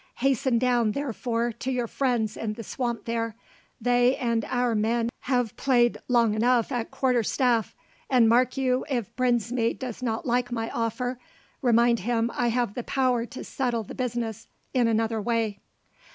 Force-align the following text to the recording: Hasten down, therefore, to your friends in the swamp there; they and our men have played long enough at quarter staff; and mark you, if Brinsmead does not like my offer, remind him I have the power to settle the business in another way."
Hasten 0.15 0.57
down, 0.57 0.93
therefore, 0.93 1.51
to 1.59 1.71
your 1.71 1.85
friends 1.85 2.35
in 2.35 2.53
the 2.53 2.63
swamp 2.63 3.05
there; 3.05 3.35
they 3.79 4.15
and 4.15 4.43
our 4.45 4.73
men 4.73 5.09
have 5.19 5.55
played 5.57 5.99
long 6.07 6.33
enough 6.33 6.71
at 6.71 6.89
quarter 6.89 7.21
staff; 7.21 7.75
and 8.09 8.27
mark 8.27 8.57
you, 8.57 8.83
if 8.89 9.15
Brinsmead 9.15 9.77
does 9.77 10.01
not 10.01 10.25
like 10.25 10.51
my 10.51 10.71
offer, 10.71 11.19
remind 11.61 11.99
him 11.99 12.31
I 12.33 12.47
have 12.47 12.73
the 12.73 12.81
power 12.83 13.27
to 13.27 13.43
settle 13.43 13.83
the 13.83 13.93
business 13.93 14.47
in 14.73 14.87
another 14.87 15.21
way." 15.21 15.59